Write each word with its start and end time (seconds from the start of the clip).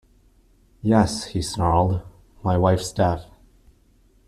"Yes," 0.81 1.25
he 1.25 1.43
snarled, 1.43 2.01
"my 2.41 2.57
wife's 2.57 2.91
deaf." 2.91 3.23